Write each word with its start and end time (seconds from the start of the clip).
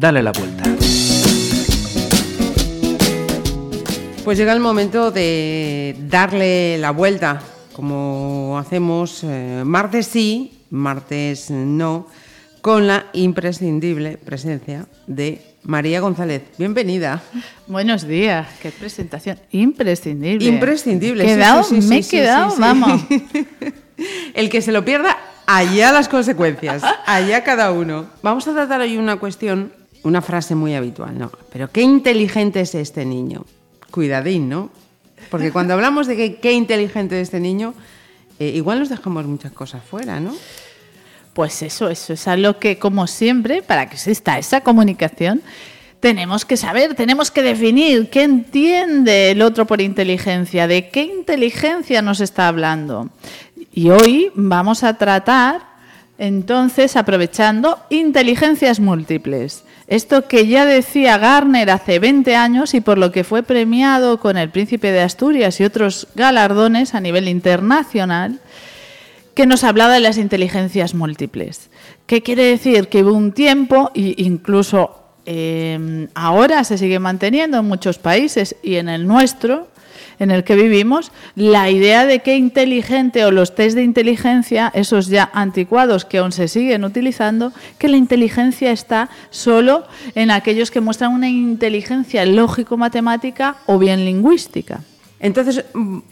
Dale 0.00 0.22
la 0.22 0.32
vuelta. 0.32 0.62
Pues 4.24 4.38
llega 4.38 4.54
el 4.54 4.60
momento 4.60 5.10
de 5.10 5.94
darle 6.08 6.78
la 6.78 6.90
vuelta, 6.90 7.42
como 7.74 8.56
hacemos 8.58 9.20
eh, 9.24 9.60
martes 9.62 10.06
sí, 10.06 10.58
martes 10.70 11.50
no, 11.50 12.06
con 12.62 12.86
la 12.86 13.08
imprescindible 13.12 14.16
presencia 14.16 14.86
de 15.06 15.42
María 15.64 16.00
González. 16.00 16.44
Bienvenida. 16.56 17.20
Buenos 17.66 18.08
días, 18.08 18.48
qué 18.62 18.70
presentación 18.70 19.38
imprescindible. 19.50 20.46
Imprescindible. 20.46 21.26
Quedado, 21.26 21.62
sí, 21.62 21.82
sí, 21.82 21.88
me 21.88 21.98
he 21.98 22.08
quedado, 22.08 22.48
sí, 22.48 22.56
sí. 22.56 22.62
vamos. 22.62 23.02
El 24.32 24.48
que 24.48 24.62
se 24.62 24.72
lo 24.72 24.82
pierda, 24.82 25.18
allá 25.44 25.92
las 25.92 26.08
consecuencias, 26.08 26.82
allá 27.04 27.44
cada 27.44 27.72
uno. 27.72 28.06
Vamos 28.22 28.46
a 28.48 28.52
tratar 28.52 28.80
hoy 28.80 28.96
una 28.96 29.16
cuestión, 29.16 29.72
una 30.02 30.22
frase 30.22 30.54
muy 30.54 30.74
habitual, 30.74 31.18
¿no? 31.18 31.30
Pero 31.52 31.70
qué 31.70 31.82
inteligente 31.82 32.60
es 32.60 32.74
este 32.74 33.04
niño. 33.04 33.44
Cuidadín, 33.90 34.48
¿no? 34.48 34.70
Porque 35.30 35.52
cuando 35.52 35.74
hablamos 35.74 36.06
de 36.06 36.16
que 36.16 36.36
qué 36.36 36.52
inteligente 36.52 37.20
es 37.20 37.28
este 37.28 37.40
niño, 37.40 37.74
eh, 38.38 38.52
igual 38.54 38.78
nos 38.78 38.88
dejamos 38.88 39.26
muchas 39.26 39.52
cosas 39.52 39.82
fuera, 39.84 40.20
¿no? 40.20 40.34
Pues 41.34 41.62
eso, 41.62 41.88
eso 41.88 42.12
es 42.12 42.26
algo 42.26 42.58
que, 42.58 42.78
como 42.78 43.06
siempre, 43.06 43.62
para 43.62 43.88
que 43.88 43.94
exista 43.94 44.38
esa 44.38 44.62
comunicación, 44.62 45.42
tenemos 46.00 46.44
que 46.44 46.56
saber, 46.56 46.94
tenemos 46.94 47.30
que 47.30 47.42
definir 47.42 48.08
qué 48.10 48.22
entiende 48.22 49.30
el 49.30 49.42
otro 49.42 49.66
por 49.66 49.80
inteligencia, 49.80 50.66
de 50.66 50.88
qué 50.88 51.02
inteligencia 51.02 52.02
nos 52.02 52.20
está 52.20 52.48
hablando. 52.48 53.10
Y 53.72 53.90
hoy 53.90 54.32
vamos 54.34 54.82
a 54.82 54.96
tratar, 54.96 55.60
entonces, 56.18 56.96
aprovechando 56.96 57.78
inteligencias 57.90 58.80
múltiples. 58.80 59.64
Esto 59.90 60.28
que 60.28 60.46
ya 60.46 60.66
decía 60.66 61.18
Garner 61.18 61.68
hace 61.68 61.98
20 61.98 62.36
años 62.36 62.74
y 62.74 62.80
por 62.80 62.96
lo 62.96 63.10
que 63.10 63.24
fue 63.24 63.42
premiado 63.42 64.20
con 64.20 64.36
el 64.36 64.48
Príncipe 64.48 64.92
de 64.92 65.00
Asturias 65.00 65.58
y 65.58 65.64
otros 65.64 66.06
galardones 66.14 66.94
a 66.94 67.00
nivel 67.00 67.26
internacional, 67.26 68.38
que 69.34 69.46
nos 69.46 69.64
hablaba 69.64 69.94
de 69.94 69.98
las 69.98 70.16
inteligencias 70.16 70.94
múltiples. 70.94 71.70
¿Qué 72.06 72.22
quiere 72.22 72.44
decir? 72.44 72.86
Que 72.86 73.02
hubo 73.02 73.12
un 73.12 73.32
tiempo, 73.32 73.90
e 73.96 74.14
incluso 74.18 75.00
eh, 75.26 76.06
ahora 76.14 76.62
se 76.62 76.78
sigue 76.78 77.00
manteniendo 77.00 77.58
en 77.58 77.64
muchos 77.64 77.98
países 77.98 78.54
y 78.62 78.76
en 78.76 78.88
el 78.88 79.08
nuestro, 79.08 79.66
en 80.20 80.30
el 80.30 80.44
que 80.44 80.54
vivimos, 80.54 81.10
la 81.34 81.70
idea 81.70 82.06
de 82.06 82.20
que 82.20 82.36
inteligente 82.36 83.24
o 83.24 83.32
los 83.32 83.54
test 83.56 83.74
de 83.74 83.82
inteligencia, 83.82 84.70
esos 84.74 85.08
ya 85.08 85.30
anticuados 85.32 86.04
que 86.04 86.18
aún 86.18 86.30
se 86.30 86.46
siguen 86.46 86.84
utilizando, 86.84 87.52
que 87.78 87.88
la 87.88 87.96
inteligencia 87.96 88.70
está 88.70 89.10
solo 89.30 89.84
en 90.14 90.30
aquellos 90.30 90.70
que 90.70 90.80
muestran 90.80 91.12
una 91.12 91.28
inteligencia 91.28 92.24
lógico-matemática 92.26 93.56
o 93.66 93.78
bien 93.78 94.04
lingüística. 94.04 94.82
Entonces, 95.18 95.64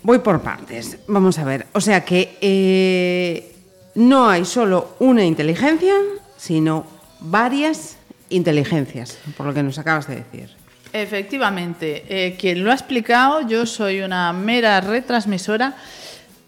voy 0.02 0.18
por 0.18 0.40
partes. 0.42 0.98
Vamos 1.06 1.38
a 1.38 1.44
ver. 1.44 1.66
O 1.72 1.80
sea 1.80 2.04
que 2.04 2.36
eh, 2.40 3.54
no 3.94 4.28
hay 4.28 4.44
solo 4.44 4.96
una 5.00 5.24
inteligencia, 5.24 5.94
sino 6.36 6.84
varias 7.20 7.96
inteligencias, 8.30 9.18
por 9.36 9.46
lo 9.46 9.54
que 9.54 9.62
nos 9.62 9.78
acabas 9.78 10.06
de 10.08 10.16
decir. 10.16 10.50
Efectivamente, 10.92 12.04
eh, 12.08 12.36
quien 12.38 12.64
lo 12.64 12.70
ha 12.70 12.74
explicado, 12.74 13.46
yo 13.46 13.66
soy 13.66 14.00
una 14.00 14.32
mera 14.32 14.80
retransmisora, 14.80 15.76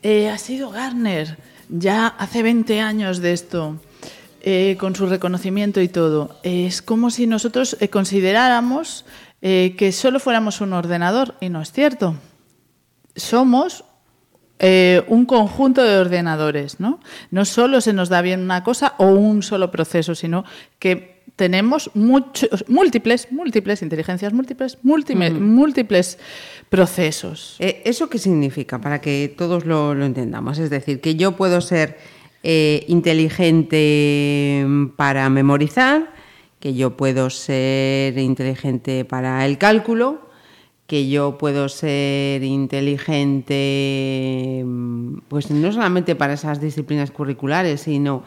eh, 0.03 0.31
ha 0.31 0.39
sido 0.39 0.71
Garner, 0.71 1.37
ya 1.69 2.07
hace 2.07 2.43
20 2.43 2.81
años 2.81 3.21
de 3.21 3.33
esto, 3.33 3.79
eh, 4.41 4.77
con 4.81 4.97
su 4.97 5.07
reconocimiento 5.07 5.83
y 5.83 5.89
todo. 5.89 6.39
Es 6.43 6.81
como 6.81 7.11
si 7.11 7.27
nosotros 7.27 7.77
consideráramos 7.91 9.05
que 9.43 9.91
solo 9.93 10.21
fuéramos 10.21 10.61
un 10.61 10.75
ordenador, 10.75 11.35
y 11.41 11.49
no 11.49 11.63
es 11.63 11.73
cierto. 11.73 12.15
Somos 13.17 13.85
un 14.61 15.25
conjunto 15.25 15.83
de 15.83 15.97
ordenadores, 15.97 16.79
¿no? 16.79 17.01
No 17.31 17.47
solo 17.47 17.81
se 17.81 17.95
nos 17.95 18.11
da 18.11 18.21
bien 18.21 18.41
una 18.41 18.63
cosa 18.63 18.95
o 18.99 19.07
un 19.07 19.43
solo 19.43 19.71
proceso, 19.71 20.15
sino 20.15 20.45
que 20.79 21.20
tenemos 21.37 21.91
muchos, 21.95 22.65
múltiples, 22.69 23.31
múltiples 23.31 23.83
inteligencias 23.83 24.33
múltiples, 24.33 24.79
múltiples, 24.83 25.33
múltiples 25.33 26.19
procesos. 26.69 27.57
Eh, 27.59 27.83
¿Eso 27.85 28.09
qué 28.09 28.19
significa? 28.19 28.81
Para 28.81 29.01
que 29.01 29.35
todos 29.37 29.65
lo, 29.67 29.95
lo 29.95 30.05
entendamos. 30.05 30.59
Es 30.59 30.71
decir, 30.71 31.01
que 31.01 31.17
yo 31.17 31.37
puedo 31.37 31.61
ser 31.61 31.99
eh, 32.43 32.85
inteligente 32.89 34.67
para 34.97 35.29
memorizar, 35.29 36.15
que 36.59 36.75
yo 36.75 36.97
puedo 36.97 37.29
ser 37.29 38.17
inteligente 38.17 39.05
para 39.05 39.45
el 39.45 39.59
cálculo, 39.59 40.31
que 40.87 41.09
yo 41.09 41.37
puedo 41.39 41.69
ser 41.69 42.43
inteligente, 42.43 43.55
mm, 44.65 45.19
pues 45.29 45.51
no 45.51 45.71
solamente 45.71 46.17
para 46.17 46.33
esas 46.33 46.61
disciplinas 46.61 47.11
curriculares, 47.11 47.83
sino 47.83 48.25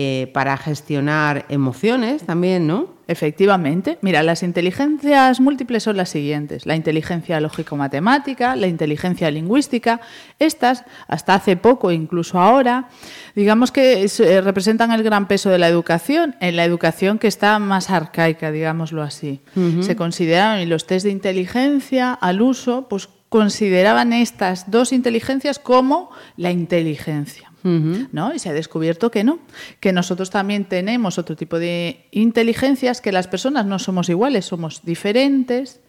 eh, 0.00 0.30
para 0.32 0.56
gestionar 0.56 1.44
emociones 1.48 2.22
también, 2.22 2.68
¿no? 2.68 2.94
Efectivamente. 3.08 3.98
Mira, 4.00 4.22
las 4.22 4.44
inteligencias 4.44 5.40
múltiples 5.40 5.82
son 5.82 5.96
las 5.96 6.10
siguientes. 6.10 6.66
La 6.66 6.76
inteligencia 6.76 7.40
lógico-matemática, 7.40 8.54
la 8.54 8.68
inteligencia 8.68 9.28
lingüística. 9.28 10.00
Estas, 10.38 10.84
hasta 11.08 11.34
hace 11.34 11.56
poco, 11.56 11.90
incluso 11.90 12.38
ahora, 12.38 12.90
digamos 13.34 13.72
que 13.72 14.04
eh, 14.04 14.40
representan 14.40 14.92
el 14.92 15.02
gran 15.02 15.26
peso 15.26 15.50
de 15.50 15.58
la 15.58 15.66
educación, 15.66 16.36
en 16.38 16.54
la 16.54 16.64
educación 16.64 17.18
que 17.18 17.26
está 17.26 17.58
más 17.58 17.90
arcaica, 17.90 18.52
digámoslo 18.52 19.02
así. 19.02 19.40
Se 19.80 19.96
consideraron, 19.96 20.60
y 20.60 20.66
los 20.66 20.86
test 20.86 21.06
de 21.06 21.10
inteligencia 21.10 22.12
al 22.12 22.40
uso, 22.40 22.86
pues 22.88 23.08
consideraban 23.28 24.12
estas 24.12 24.70
dos 24.70 24.92
inteligencias 24.92 25.58
como 25.58 26.12
la 26.36 26.52
inteligencia. 26.52 27.47
¿No? 27.62 28.34
Y 28.34 28.38
se 28.38 28.48
ha 28.48 28.52
descubierto 28.52 29.10
que 29.10 29.24
no, 29.24 29.40
que 29.80 29.92
nosotros 29.92 30.30
también 30.30 30.64
tenemos 30.64 31.18
otro 31.18 31.36
tipo 31.36 31.58
de 31.58 32.06
inteligencias, 32.12 33.00
que 33.00 33.12
las 33.12 33.28
personas 33.28 33.66
no 33.66 33.78
somos 33.78 34.08
iguales, 34.08 34.46
somos 34.46 34.82
diferentes 34.84 35.80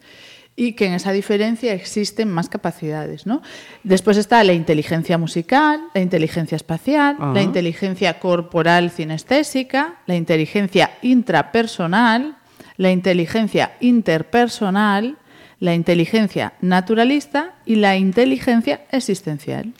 y 0.56 0.72
que 0.72 0.86
en 0.86 0.92
esa 0.92 1.12
diferencia 1.12 1.72
existen 1.72 2.30
más 2.30 2.48
capacidades. 2.48 3.26
¿no? 3.26 3.40
Después 3.82 4.16
está 4.16 4.44
la 4.44 4.52
inteligencia 4.52 5.16
musical, 5.16 5.80
la 5.94 6.00
inteligencia 6.00 6.56
espacial, 6.56 7.16
la 7.32 7.42
inteligencia 7.42 8.18
corporal 8.18 8.90
cinestésica, 8.90 10.00
la 10.06 10.16
inteligencia 10.16 10.98
intrapersonal, 11.02 12.36
la 12.76 12.90
inteligencia 12.90 13.76
interpersonal, 13.80 15.16
la 15.60 15.74
inteligencia 15.74 16.54
naturalista 16.60 17.54
y 17.64 17.76
la 17.76 17.96
inteligencia 17.96 18.82
existencial. 18.90 19.72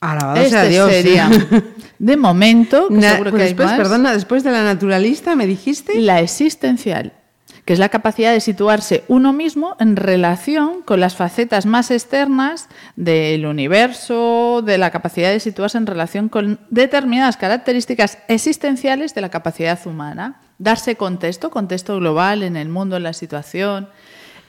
Alabado 0.00 0.36
Este 0.40 0.50
sea 0.50 0.64
Dios. 0.64 0.90
sería, 0.90 1.28
de 1.98 2.16
momento, 2.16 2.88
que 2.88 2.94
Na- 2.94 3.12
seguro 3.12 3.30
pues 3.30 3.40
que 3.40 3.42
hay 3.44 3.48
después, 3.54 3.68
más, 3.68 3.76
perdona, 3.76 4.12
después 4.12 4.44
de 4.44 4.52
la 4.52 4.62
naturalista, 4.62 5.34
¿me 5.34 5.46
dijiste? 5.46 5.98
la 6.00 6.20
existencial, 6.20 7.12
que 7.64 7.72
es 7.72 7.78
la 7.80 7.88
capacidad 7.88 8.32
de 8.32 8.40
situarse 8.40 9.04
uno 9.08 9.32
mismo 9.32 9.76
en 9.80 9.96
relación 9.96 10.82
con 10.82 11.00
las 11.00 11.16
facetas 11.16 11.66
más 11.66 11.90
externas 11.90 12.68
del 12.96 13.44
universo, 13.44 14.62
de 14.64 14.78
la 14.78 14.90
capacidad 14.90 15.30
de 15.30 15.40
situarse 15.40 15.76
en 15.78 15.86
relación 15.86 16.28
con 16.28 16.60
determinadas 16.70 17.36
características 17.36 18.18
existenciales 18.28 19.14
de 19.14 19.20
la 19.20 19.28
capacidad 19.30 19.78
humana. 19.86 20.40
Darse 20.58 20.96
contexto, 20.96 21.50
contexto 21.50 21.96
global 21.98 22.42
en 22.42 22.56
el 22.56 22.68
mundo, 22.68 22.96
en 22.96 23.02
la 23.02 23.12
situación, 23.12 23.88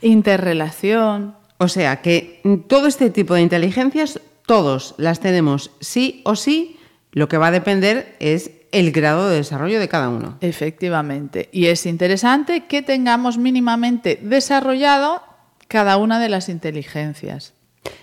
interrelación. 0.02 1.36
O 1.58 1.68
sea 1.68 2.02
que 2.02 2.42
todo 2.70 2.88
este 2.88 3.10
tipo 3.10 3.34
de 3.34 3.42
inteligencias, 3.42 4.20
todos 4.50 4.96
las 4.98 5.20
tenemos 5.20 5.70
sí 5.80 6.24
o 6.26 6.36
sí, 6.36 6.80
lo 7.12 7.30
que 7.30 7.38
va 7.38 7.50
a 7.50 7.52
depender 7.52 8.16
es 8.20 8.50
el 8.72 8.92
grado 8.92 9.30
de 9.30 9.36
desarrollo 9.36 9.80
de 9.80 9.88
cada 9.88 10.10
uno. 10.10 10.40
Efectivamente. 10.42 11.50
Y 11.52 11.68
es 11.68 11.86
interesante 11.86 12.66
que 12.66 12.82
tengamos 12.82 13.38
mínimamente 13.38 14.20
desarrollado 14.24 15.22
cada 15.68 15.98
una 15.98 16.20
de 16.20 16.30
las 16.30 16.50
inteligencias. 16.50 17.54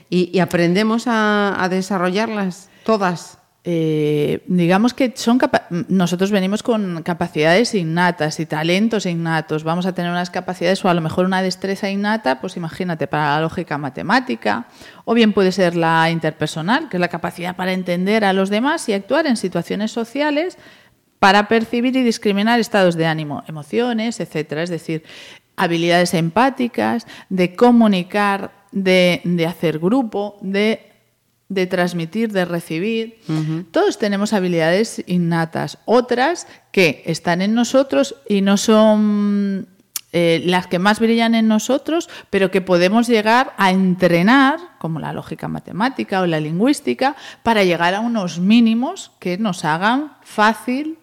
Y, 0.08 0.30
y 0.32 0.38
aprendemos 0.38 1.08
a, 1.08 1.60
a 1.60 1.68
desarrollarlas 1.68 2.70
todas. 2.84 3.38
Eh, 3.68 4.44
digamos 4.46 4.94
que 4.94 5.12
son 5.16 5.40
nosotros 5.88 6.30
venimos 6.30 6.62
con 6.62 7.02
capacidades 7.02 7.74
innatas 7.74 8.38
y 8.38 8.46
talentos 8.46 9.06
innatos. 9.06 9.64
Vamos 9.64 9.86
a 9.86 9.92
tener 9.92 10.12
unas 10.12 10.30
capacidades 10.30 10.84
o 10.84 10.88
a 10.88 10.94
lo 10.94 11.00
mejor 11.00 11.26
una 11.26 11.42
destreza 11.42 11.90
innata, 11.90 12.40
pues 12.40 12.56
imagínate, 12.56 13.08
para 13.08 13.34
la 13.34 13.40
lógica 13.40 13.76
matemática, 13.76 14.68
o 15.04 15.14
bien 15.14 15.32
puede 15.32 15.50
ser 15.50 15.74
la 15.74 16.08
interpersonal, 16.12 16.88
que 16.88 16.96
es 16.96 17.00
la 17.00 17.08
capacidad 17.08 17.56
para 17.56 17.72
entender 17.72 18.24
a 18.24 18.32
los 18.32 18.50
demás 18.50 18.88
y 18.88 18.92
actuar 18.92 19.26
en 19.26 19.36
situaciones 19.36 19.90
sociales 19.90 20.58
para 21.18 21.48
percibir 21.48 21.96
y 21.96 22.04
discriminar 22.04 22.60
estados 22.60 22.94
de 22.94 23.06
ánimo, 23.06 23.42
emociones, 23.48 24.20
etcétera. 24.20 24.62
Es 24.62 24.70
decir, 24.70 25.02
habilidades 25.56 26.14
empáticas, 26.14 27.04
de 27.30 27.56
comunicar, 27.56 28.52
de 28.70 29.46
hacer 29.48 29.80
grupo, 29.80 30.36
de 30.40 30.95
de 31.48 31.66
transmitir, 31.66 32.32
de 32.32 32.44
recibir. 32.44 33.20
Todos 33.70 33.98
tenemos 33.98 34.32
habilidades 34.32 35.02
innatas, 35.06 35.78
otras 35.84 36.46
que 36.72 37.02
están 37.06 37.40
en 37.42 37.54
nosotros 37.54 38.16
y 38.28 38.40
no 38.40 38.56
son 38.56 39.68
eh, 40.12 40.42
las 40.44 40.66
que 40.66 40.78
más 40.78 40.98
brillan 40.98 41.34
en 41.34 41.46
nosotros, 41.46 42.08
pero 42.30 42.50
que 42.50 42.60
podemos 42.60 43.06
llegar 43.06 43.52
a 43.58 43.70
entrenar, 43.70 44.58
como 44.78 44.98
la 44.98 45.12
lógica 45.12 45.46
matemática 45.46 46.20
o 46.20 46.26
la 46.26 46.40
lingüística, 46.40 47.16
para 47.42 47.64
llegar 47.64 47.94
a 47.94 48.00
unos 48.00 48.38
mínimos 48.38 49.12
que 49.18 49.36
nos 49.36 49.64
hagan 49.64 50.12
fácil 50.22 50.98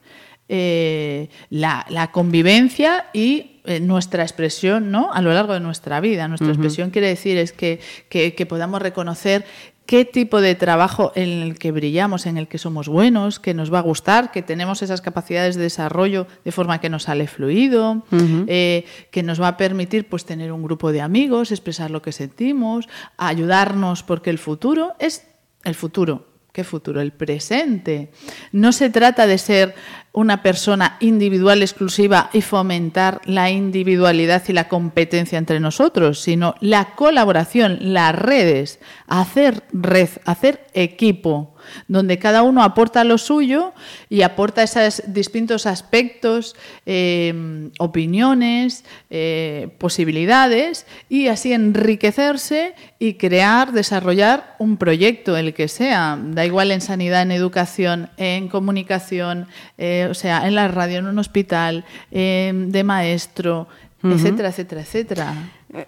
eh, 0.50 1.30
la, 1.50 2.10
convivencia 2.12 3.06
y 3.14 3.62
eh, 3.66 3.80
nuestra 3.80 4.24
expresión 4.24 4.92
¿no? 4.92 5.14
a 5.14 5.22
lo 5.22 5.34
largo 5.34 5.54
de 5.54 5.60
nuestra 5.62 6.02
vida. 6.02 6.28
Nuestra 6.28 6.50
expresión 6.50 6.90
quiere 6.90 7.08
decir 7.08 7.38
es 7.38 7.54
que, 7.54 7.80
que, 8.10 8.46
podamos 8.46 8.82
reconocer 8.82 9.46
qué 9.86 10.06
tipo 10.06 10.42
de 10.42 10.56
trabajo 10.56 11.12
en 11.16 11.30
el 11.30 11.60
que 11.60 11.72
brillamos, 11.72 12.26
en 12.26 12.38
el 12.38 12.48
que 12.48 12.58
somos 12.58 12.88
buenos, 12.88 13.40
que 13.40 13.54
nos 13.54 13.74
va 13.74 13.80
a 13.80 13.82
gustar, 13.82 14.32
que 14.32 14.42
tenemos 14.42 14.82
esas 14.82 15.02
capacidades 15.02 15.56
de 15.56 15.64
desarrollo 15.64 16.28
de 16.46 16.52
forma 16.52 16.80
que 16.80 16.90
nos 16.90 17.04
sale 17.04 17.28
fluido, 17.28 18.04
eh, 18.48 18.86
que 19.12 19.24
nos 19.24 19.42
va 19.42 19.50
a 19.50 19.58
permitir 19.58 20.08
pues, 20.08 20.26
tener 20.26 20.52
un 20.52 20.64
grupo 20.64 20.92
de 20.92 21.02
amigos, 21.02 21.52
expresar 21.52 21.92
lo 21.92 22.02
que 22.02 22.12
sentimos, 22.12 22.88
ayudarnos, 23.18 24.04
porque 24.04 24.30
el 24.30 24.38
futuro 24.38 24.94
es 25.00 25.28
el 25.64 25.76
futuro. 25.76 26.28
¿Qué 26.54 26.64
futuro? 26.64 27.02
El 27.02 27.12
presente. 27.12 28.12
No 28.52 28.74
se 28.74 28.92
trata 28.92 29.26
de 29.26 29.40
ser 29.40 29.74
una 30.14 30.44
persona 30.44 30.98
individual 31.00 31.64
exclusiva 31.64 32.30
y 32.34 32.42
fomentar 32.42 33.20
la 33.26 33.50
individualidad 33.50 34.44
y 34.48 34.54
la 34.54 34.68
competencia 34.70 35.40
entre 35.40 35.60
nosotros, 35.60 36.20
sino 36.20 36.54
la 36.62 36.94
colaboración, 36.96 37.80
las 37.94 38.14
redes, 38.16 38.80
hacer 39.08 39.64
red, 39.74 40.10
hacer 40.26 40.68
equipo 40.74 41.54
donde 41.88 42.20
cada 42.20 42.44
uno 42.44 42.64
aporta 42.64 43.04
lo 43.04 43.18
suyo 43.18 43.74
y 44.10 44.22
aporta 44.22 44.64
esos 44.64 45.04
distintos 45.08 45.66
aspectos, 45.66 46.56
eh, 46.86 47.70
opiniones, 47.80 48.84
eh, 49.10 49.70
posibilidades 49.78 50.86
y 51.10 51.28
así 51.28 51.54
enriquecerse 51.54 52.76
y 53.00 53.16
crear, 53.16 53.72
desarrollar 53.72 54.56
un 54.60 54.78
proyecto, 54.78 55.38
el 55.38 55.54
que 55.54 55.68
sea, 55.68 56.18
da 56.22 56.46
igual 56.46 56.72
en 56.72 56.82
sanidad, 56.82 57.22
en 57.22 57.32
educación, 57.32 58.10
en 58.18 58.48
comunicación, 58.48 59.48
eh, 59.78 60.03
o 60.10 60.14
sea, 60.14 60.48
en 60.48 60.56
la 60.56 60.68
radio, 60.68 61.00
en 61.00 61.08
un 61.08 61.20
hospital, 61.20 61.86
de 62.12 62.84
maestro, 62.84 63.68
etcétera, 64.04 64.50
etcétera, 64.50 64.82
etcétera. 64.82 65.34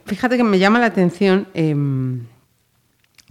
Fíjate 0.06 0.38
que 0.38 0.44
me 0.44 0.57
llama 0.57 0.79
la 0.79 0.88
atención 0.88 1.47
em, 1.53 2.25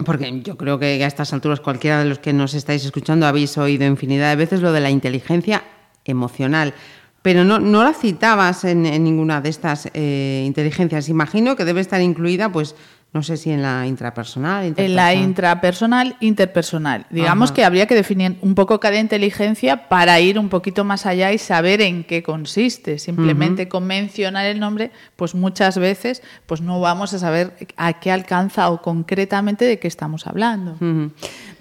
porque 0.04 0.40
yo 0.42 0.56
creo 0.56 0.78
que 0.78 1.02
a 1.04 1.06
estas 1.06 1.32
alturas 1.32 1.60
cualquiera 1.60 2.00
de 2.00 2.06
los 2.06 2.18
que 2.18 2.32
nos 2.32 2.54
estáis 2.54 2.84
escuchando 2.84 3.26
habéis 3.26 3.56
oído 3.58 3.86
infinidad 3.86 4.30
de 4.30 4.36
veces 4.36 4.60
lo 4.60 4.72
de 4.72 4.80
la 4.80 4.90
inteligencia 4.90 5.62
emocional, 6.04 6.74
pero 7.22 7.44
no, 7.44 7.60
no 7.60 7.84
la 7.84 7.94
citabas 7.94 8.64
en, 8.64 8.82
ninguna 8.82 9.40
de 9.40 9.48
estas 9.48 9.88
eh, 9.94 10.42
inteligencias. 10.46 11.08
Imagino 11.08 11.54
que 11.56 11.64
debe 11.64 11.80
estar 11.80 12.00
incluida 12.00 12.50
pues 12.50 12.74
no 13.14 13.22
sé 13.22 13.36
si 13.36 13.52
en 13.52 13.62
la 13.62 13.86
intrapersonal. 13.86 14.74
En 14.76 14.96
la 14.96 15.14
intrapersonal, 15.14 16.16
interpersonal. 16.18 17.06
Digamos 17.10 17.52
que 17.52 17.64
habría 17.64 17.86
que 17.86 17.94
definir 17.94 18.36
un 18.42 18.56
poco 18.56 18.80
cada 18.80 18.98
inteligencia 18.98 19.88
para 19.88 20.18
ir 20.18 20.36
un 20.36 20.48
poquito 20.48 20.82
más 20.82 21.06
allá 21.06 21.32
y 21.32 21.38
saber 21.38 21.80
en 21.80 22.02
qué 22.02 22.24
consiste. 22.24 22.98
Simplemente 22.98 23.68
con 23.68 23.86
mencionar 23.86 24.46
el 24.46 24.58
nombre, 24.58 24.90
pues 25.14 25.36
muchas 25.36 25.78
veces 25.78 26.24
pues 26.46 26.60
no 26.60 26.80
vamos 26.80 27.14
a 27.14 27.20
saber 27.20 27.52
a 27.76 28.00
qué 28.00 28.10
alcanza 28.10 28.68
o 28.68 28.82
concretamente 28.82 29.64
de 29.64 29.78
qué 29.78 29.86
estamos 29.86 30.26
hablando. 30.26 30.76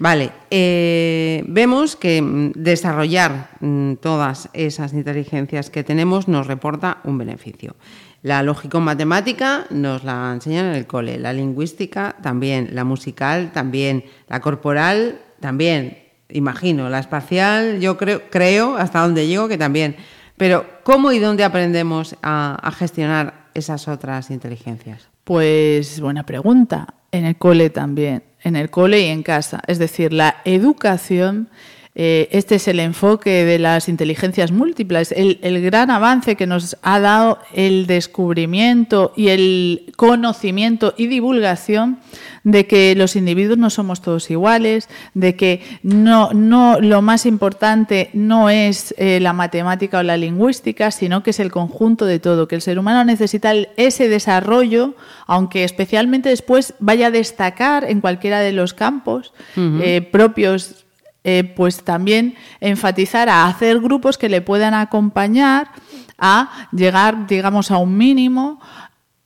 Vale, 0.00 0.32
eh, 0.50 1.44
vemos 1.46 1.94
que 1.94 2.20
mm, 2.20 2.52
desarrollar 2.56 3.50
mm, 3.60 3.94
todas 4.02 4.48
esas 4.54 4.92
inteligencias 4.92 5.70
que 5.70 5.84
tenemos 5.84 6.26
nos 6.26 6.48
reporta 6.48 6.98
un 7.04 7.16
beneficio. 7.16 7.76
La 8.24 8.42
lógico-matemática 8.42 9.66
nos 9.68 10.02
la 10.02 10.32
enseñan 10.32 10.68
en 10.68 10.76
el 10.76 10.86
cole, 10.86 11.18
la 11.18 11.34
lingüística 11.34 12.16
también, 12.22 12.70
la 12.72 12.82
musical 12.82 13.52
también, 13.52 14.06
la 14.28 14.40
corporal 14.40 15.20
también, 15.40 15.98
imagino, 16.30 16.88
la 16.88 17.00
espacial 17.00 17.80
yo 17.80 17.98
creo, 17.98 18.22
creo 18.30 18.78
hasta 18.78 19.00
donde 19.00 19.26
llego 19.26 19.46
que 19.46 19.58
también. 19.58 19.96
Pero 20.38 20.64
¿cómo 20.84 21.12
y 21.12 21.18
dónde 21.18 21.44
aprendemos 21.44 22.16
a, 22.22 22.58
a 22.62 22.72
gestionar 22.72 23.50
esas 23.52 23.88
otras 23.88 24.30
inteligencias? 24.30 25.10
Pues 25.24 26.00
buena 26.00 26.24
pregunta. 26.24 26.94
En 27.12 27.26
el 27.26 27.36
cole 27.36 27.68
también, 27.68 28.24
en 28.42 28.56
el 28.56 28.70
cole 28.70 29.00
y 29.00 29.08
en 29.10 29.22
casa. 29.22 29.60
Es 29.66 29.78
decir, 29.78 30.14
la 30.14 30.36
educación 30.46 31.50
eh, 31.96 32.28
este 32.32 32.56
es 32.56 32.66
el 32.66 32.80
enfoque 32.80 33.44
de 33.44 33.60
las 33.60 33.88
inteligencias 33.88 34.50
múltiples, 34.50 35.12
el, 35.12 35.38
gran 35.62 35.92
avance 35.92 36.34
que 36.34 36.46
nos 36.46 36.76
ha 36.82 36.98
dado 36.98 37.38
el 37.52 37.86
descubrimiento 37.86 39.12
y 39.16 39.28
el 39.28 39.92
conocimiento 39.94 40.94
y 40.96 41.06
divulgación 41.06 42.00
de 42.42 42.66
que 42.66 42.96
los 42.96 43.14
individuos 43.14 43.58
no 43.58 43.70
somos 43.70 44.02
todos 44.02 44.28
iguales, 44.32 44.88
de 45.14 45.36
que 45.36 45.62
no, 45.84 46.32
no 46.32 46.80
lo 46.80 47.00
más 47.00 47.26
importante 47.26 48.10
no 48.12 48.50
es 48.50 48.92
eh, 48.98 49.20
la 49.20 49.32
matemática 49.32 50.00
o 50.00 50.02
la 50.02 50.16
lingüística, 50.16 50.90
sino 50.90 51.22
que 51.22 51.30
es 51.30 51.38
el 51.38 51.52
conjunto 51.52 52.06
de 52.06 52.18
todo, 52.18 52.48
que 52.48 52.56
el 52.56 52.62
ser 52.62 52.80
humano 52.80 53.04
necesita 53.04 53.52
ese 53.76 54.08
desarrollo, 54.08 54.96
aunque 55.28 55.62
especialmente 55.62 56.28
después 56.28 56.74
vaya 56.80 57.06
a 57.06 57.10
destacar 57.12 57.84
en 57.84 58.00
cualquiera 58.00 58.40
de 58.40 58.50
los 58.50 58.74
campos 58.74 59.32
eh, 59.56 60.02
propios 60.10 60.83
eh, 61.24 61.52
pues 61.56 61.82
también 61.82 62.36
enfatizar 62.60 63.28
a 63.28 63.46
hacer 63.46 63.80
grupos 63.80 64.18
que 64.18 64.28
le 64.28 64.42
puedan 64.42 64.74
acompañar 64.74 65.70
a 66.18 66.68
llegar, 66.72 67.26
digamos, 67.26 67.70
a 67.70 67.78
un 67.78 67.96
mínimo 67.96 68.60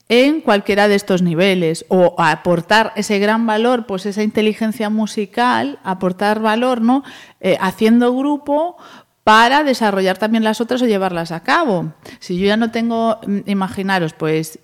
en 0.07 0.41
cualquiera 0.41 0.87
de 0.87 0.95
estos 0.95 1.21
niveles 1.21 1.85
o 1.87 2.15
aportar 2.17 2.93
ese 2.95 3.19
gran 3.19 3.45
valor, 3.45 3.85
pues 3.85 4.05
esa 4.07 4.23
inteligencia 4.23 4.89
musical, 4.89 5.77
aportar 5.83 6.39
valor, 6.39 6.81
¿no? 6.81 7.03
Eh, 7.41 7.57
haciendo 7.61 8.15
grupo 8.15 8.77
para 9.23 9.63
desarrollar 9.63 10.17
también 10.17 10.43
las 10.43 10.61
otras 10.61 10.81
o 10.81 10.87
llevarlas 10.87 11.31
a 11.31 11.43
cabo. 11.43 11.93
Si 12.19 12.39
yo 12.39 12.47
ya 12.47 12.57
no 12.57 12.71
tengo, 12.71 13.19
mm, 13.27 13.39
imaginaros, 13.45 14.13
pues 14.13 14.57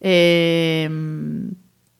eh, 0.00 0.88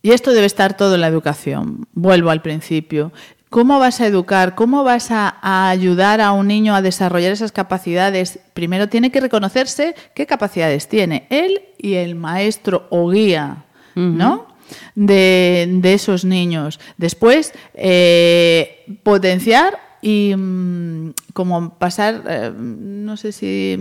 y 0.02 0.10
esto 0.10 0.32
debe 0.32 0.46
estar 0.46 0.76
todo 0.76 0.96
en 0.96 1.00
la 1.00 1.06
educación. 1.06 1.86
Vuelvo 1.92 2.30
al 2.30 2.42
principio. 2.42 3.12
¿Cómo 3.52 3.78
vas 3.78 4.00
a 4.00 4.06
educar? 4.06 4.54
¿Cómo 4.54 4.82
vas 4.82 5.10
a, 5.10 5.36
ayudar 5.68 6.22
a 6.22 6.32
un 6.32 6.48
niño 6.48 6.74
a 6.74 6.80
desarrollar 6.80 7.32
esas 7.32 7.52
capacidades? 7.52 8.38
Primero 8.54 8.88
tiene 8.88 9.12
que 9.12 9.20
reconocerse 9.20 9.94
qué 10.14 10.24
capacidades 10.24 10.88
tiene 10.88 11.26
él 11.28 11.60
y 11.76 11.96
el 11.96 12.14
maestro 12.14 12.86
o 12.88 13.10
guía, 13.10 13.66
¿no? 13.94 14.46
De, 14.94 15.80
esos 15.84 16.24
niños. 16.24 16.80
Después, 16.96 17.52
eh, 17.74 18.86
potenciar 19.02 19.78
y 20.04 20.34
mm, 20.36 21.14
como 21.32 21.78
pasar, 21.78 22.24
eh, 22.28 22.52
no 22.56 23.16
sé 23.16 23.30
si, 23.30 23.78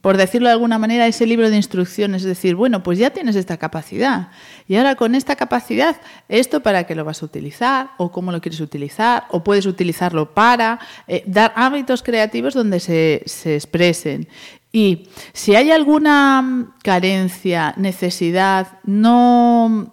por 0.00 0.16
decirlo 0.16 0.48
de 0.48 0.52
alguna 0.52 0.78
manera, 0.78 1.08
ese 1.08 1.26
libro 1.26 1.50
de 1.50 1.56
instrucciones, 1.56 2.22
es 2.22 2.28
decir, 2.28 2.54
bueno, 2.54 2.84
pues 2.84 2.96
ya 2.96 3.10
tienes 3.10 3.34
esta 3.34 3.56
capacidad 3.56 4.28
y 4.68 4.76
ahora 4.76 4.94
con 4.94 5.16
esta 5.16 5.34
capacidad, 5.34 5.96
esto 6.28 6.62
para 6.62 6.84
qué 6.84 6.94
lo 6.94 7.04
vas 7.04 7.22
a 7.22 7.26
utilizar 7.26 7.90
o 7.98 8.12
cómo 8.12 8.30
lo 8.30 8.40
quieres 8.40 8.60
utilizar 8.60 9.24
o 9.30 9.42
puedes 9.42 9.66
utilizarlo 9.66 10.32
para 10.32 10.78
eh, 11.08 11.24
dar 11.26 11.52
hábitos 11.56 12.04
creativos 12.04 12.54
donde 12.54 12.78
se, 12.78 13.22
se 13.26 13.56
expresen. 13.56 14.28
Y 14.70 15.08
si 15.32 15.56
hay 15.56 15.72
alguna 15.72 16.72
carencia, 16.82 17.74
necesidad, 17.76 18.78
no 18.84 19.92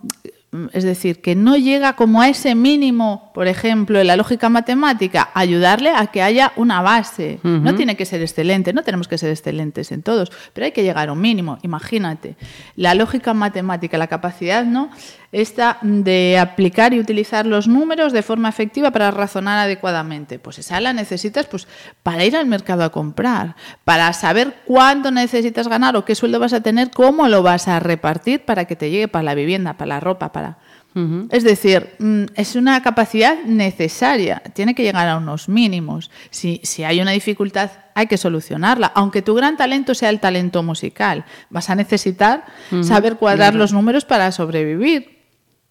es 0.73 0.83
decir, 0.83 1.21
que 1.21 1.33
no 1.33 1.55
llega 1.55 1.95
como 1.95 2.21
a 2.21 2.27
ese 2.27 2.55
mínimo, 2.55 3.31
por 3.33 3.47
ejemplo, 3.47 3.99
en 3.99 4.07
la 4.07 4.17
lógica 4.17 4.49
matemática, 4.49 5.29
ayudarle 5.33 5.91
a 5.91 6.07
que 6.07 6.21
haya 6.21 6.51
una 6.57 6.81
base. 6.81 7.39
No 7.43 7.73
tiene 7.75 7.95
que 7.95 8.05
ser 8.05 8.21
excelente, 8.21 8.73
no 8.73 8.83
tenemos 8.83 9.07
que 9.07 9.17
ser 9.17 9.29
excelentes 9.29 9.93
en 9.93 10.03
todos, 10.03 10.29
pero 10.51 10.65
hay 10.65 10.73
que 10.73 10.83
llegar 10.83 11.07
a 11.07 11.13
un 11.13 11.21
mínimo. 11.21 11.57
Imagínate, 11.61 12.35
la 12.75 12.95
lógica 12.95 13.33
matemática, 13.33 13.97
la 13.97 14.07
capacidad, 14.07 14.65
¿no? 14.65 14.89
esta 15.31 15.77
de 15.81 16.37
aplicar 16.37 16.93
y 16.93 16.99
utilizar 16.99 17.45
los 17.45 17.67
números 17.67 18.11
de 18.11 18.21
forma 18.21 18.49
efectiva 18.49 18.91
para 18.91 19.11
razonar 19.11 19.59
adecuadamente. 19.59 20.39
Pues 20.39 20.59
esa 20.59 20.79
la 20.81 20.93
necesitas 20.93 21.45
pues, 21.45 21.67
para 22.03 22.25
ir 22.25 22.35
al 22.35 22.45
mercado 22.47 22.83
a 22.83 22.91
comprar, 22.91 23.55
para 23.85 24.11
saber 24.13 24.55
cuánto 24.65 25.11
necesitas 25.11 25.67
ganar 25.67 25.95
o 25.95 26.03
qué 26.03 26.15
sueldo 26.15 26.39
vas 26.39 26.53
a 26.53 26.61
tener, 26.61 26.91
cómo 26.91 27.27
lo 27.27 27.43
vas 27.43 27.67
a 27.67 27.79
repartir 27.79 28.43
para 28.43 28.65
que 28.65 28.75
te 28.75 28.89
llegue 28.89 29.07
para 29.07 29.23
la 29.23 29.35
vivienda, 29.35 29.73
para 29.73 29.95
la 29.95 29.99
ropa, 29.99 30.31
para... 30.31 30.40
Es 31.29 31.45
decir, 31.45 31.91
mm, 31.99 32.23
es 32.35 32.55
una 32.55 32.81
capacidad 32.83 33.43
necesaria, 33.45 34.41
tiene 34.53 34.75
que 34.75 34.83
llegar 34.83 35.07
a 35.07 35.17
unos 35.17 35.47
mínimos. 35.47 36.11
Si, 36.31 36.59
si, 36.63 36.83
hay 36.83 36.99
una 36.99 37.11
dificultad, 37.11 37.71
hay 37.95 38.07
que 38.07 38.17
solucionarla. 38.17 38.91
Aunque 38.93 39.21
tu 39.21 39.33
gran 39.33 39.55
talento 39.55 39.95
sea 39.95 40.09
el 40.09 40.19
talento 40.19 40.63
musical, 40.63 41.23
vas 41.49 41.69
a 41.69 41.75
necesitar 41.75 42.45
saber 42.81 43.15
cuadrar 43.15 43.55
los 43.55 43.71
números 43.71 44.03
para 44.03 44.31
sobrevivir. 44.33 45.19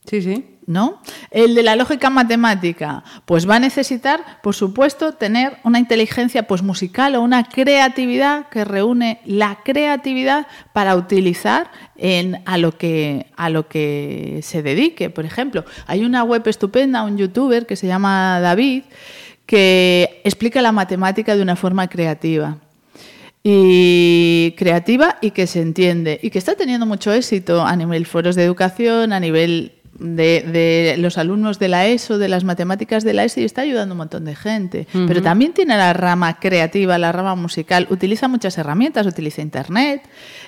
Sí, 0.06 0.22
sí. 0.22 0.56
¿No? 0.70 1.02
El 1.32 1.56
de 1.56 1.64
la 1.64 1.74
lógica 1.74 2.10
matemática, 2.10 3.02
pues 3.24 3.48
va 3.48 3.56
a 3.56 3.58
necesitar, 3.58 4.40
por 4.40 4.54
supuesto, 4.54 5.14
tener 5.14 5.56
una 5.64 5.80
inteligencia 5.80 6.44
pues 6.44 6.62
musical 6.62 7.16
o 7.16 7.22
una 7.22 7.48
creatividad 7.48 8.48
que 8.50 8.64
reúne 8.64 9.20
la 9.24 9.58
creatividad 9.64 10.46
para 10.72 10.94
utilizar 10.94 11.72
en, 11.96 12.40
a, 12.46 12.56
lo 12.56 12.78
que, 12.78 13.26
a 13.36 13.50
lo 13.50 13.66
que 13.66 14.38
se 14.44 14.62
dedique. 14.62 15.10
Por 15.10 15.24
ejemplo, 15.24 15.64
hay 15.88 16.04
una 16.04 16.22
web 16.22 16.46
estupenda, 16.46 17.02
un 17.02 17.18
youtuber 17.18 17.66
que 17.66 17.74
se 17.74 17.88
llama 17.88 18.38
David, 18.38 18.84
que 19.46 20.20
explica 20.22 20.62
la 20.62 20.70
matemática 20.70 21.34
de 21.34 21.42
una 21.42 21.56
forma 21.56 21.88
creativa 21.88 22.58
y 23.42 24.54
creativa 24.56 25.18
y 25.20 25.32
que 25.32 25.48
se 25.48 25.62
entiende 25.62 26.20
y 26.22 26.30
que 26.30 26.38
está 26.38 26.54
teniendo 26.54 26.86
mucho 26.86 27.12
éxito 27.12 27.64
a 27.64 27.74
nivel 27.74 28.06
foros 28.06 28.36
de 28.36 28.44
educación, 28.44 29.12
a 29.12 29.18
nivel 29.18 29.79
de, 30.00 30.96
los 30.98 31.18
alumnos 31.18 31.58
de 31.58 31.68
la 31.68 31.86
ESO, 31.86 32.18
de 32.18 32.28
las 32.28 32.44
matemáticas 32.44 33.04
de 33.04 33.12
la 33.12 33.24
ESO, 33.24 33.40
y 33.40 33.44
está 33.44 33.62
ayudando 33.62 33.94
un 33.94 33.98
montón 33.98 34.24
de 34.24 34.34
gente. 34.34 34.86
Pero 34.92 35.22
también 35.22 35.52
tiene 35.52 35.76
la 35.76 35.92
rama 35.92 36.38
creativa, 36.38 36.98
la 36.98 37.12
rama 37.12 37.34
musical, 37.34 37.86
utiliza 37.90 38.26
muchas 38.26 38.56
herramientas, 38.58 39.06
utiliza 39.06 39.42
Internet, 39.42 40.02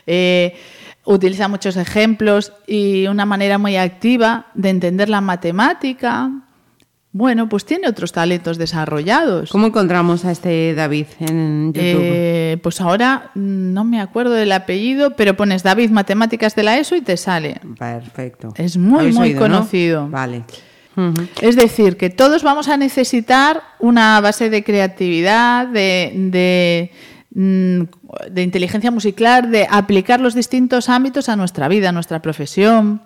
eh, 0.06 0.56
utiliza 1.04 1.48
muchos 1.48 1.76
ejemplos 1.76 2.52
y 2.66 3.06
una 3.06 3.26
manera 3.26 3.58
muy 3.58 3.76
activa 3.76 4.46
de 4.54 4.70
entender 4.70 5.08
la 5.08 5.20
matemática. 5.20 6.30
Bueno, 7.14 7.46
pues 7.48 7.66
tiene 7.66 7.88
otros 7.88 8.12
talentos 8.12 8.56
desarrollados. 8.56 9.50
¿Cómo 9.50 9.66
encontramos 9.66 10.24
a 10.24 10.32
este 10.32 10.74
David 10.74 11.06
en 11.20 11.72
YouTube? 11.74 12.00
Eh, 12.02 12.58
pues 12.62 12.80
ahora 12.80 13.30
no 13.34 13.84
me 13.84 14.00
acuerdo 14.00 14.32
del 14.32 14.50
apellido, 14.52 15.14
pero 15.14 15.36
pones 15.36 15.62
David 15.62 15.90
Matemáticas 15.90 16.56
de 16.56 16.62
la 16.62 16.78
ESO 16.78 16.96
y 16.96 17.02
te 17.02 17.18
sale. 17.18 17.60
Perfecto. 17.78 18.54
Es 18.56 18.78
muy, 18.78 19.12
muy 19.12 19.34
conocido. 19.34 20.08
Vale. 20.08 20.44
Es 21.40 21.56
decir, 21.56 21.96
que 21.96 22.08
todos 22.08 22.42
vamos 22.42 22.68
a 22.68 22.76
necesitar 22.76 23.62
una 23.78 24.20
base 24.20 24.50
de 24.50 24.62
creatividad, 24.62 25.66
de, 25.66 26.12
de, 26.14 26.90
mm, 27.34 27.82
de 28.30 28.42
inteligencia 28.42 28.90
musical, 28.90 29.50
de 29.50 29.66
aplicar 29.70 30.20
los 30.20 30.34
distintos 30.34 30.88
ámbitos 30.88 31.28
a 31.28 31.36
nuestra 31.36 31.68
vida, 31.68 31.90
a 31.90 31.92
nuestra 31.92 32.20
profesión. 32.20 33.02